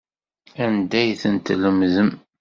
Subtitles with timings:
[0.63, 2.11] Anda ay ten-tlemdem?